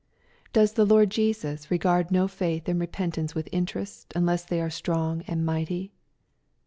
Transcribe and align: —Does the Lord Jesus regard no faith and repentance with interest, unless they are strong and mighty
—Does 0.51 0.73
the 0.73 0.83
Lord 0.83 1.11
Jesus 1.11 1.69
regard 1.69 2.09
no 2.09 2.27
faith 2.27 2.67
and 2.67 2.79
repentance 2.79 3.35
with 3.35 3.47
interest, 3.51 4.11
unless 4.15 4.43
they 4.43 4.59
are 4.59 4.71
strong 4.71 5.21
and 5.27 5.45
mighty 5.45 5.91